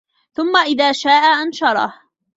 ثُمَّ 0.33 0.57
إِذا 0.57 0.91
شاءَ 0.91 1.23
أَنشَرَهُ 1.43 1.93